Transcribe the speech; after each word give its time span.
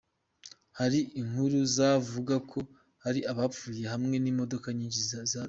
Hari 0.79 0.99
inkuru 1.19 1.57
zavuga 1.75 2.35
ko 2.51 2.59
hari 3.03 3.19
abapfuye 3.31 3.83
hamwe 3.93 4.15
n'imodoka 4.23 4.67
nyinshi 4.77 5.01
zatwawe. 5.11 5.39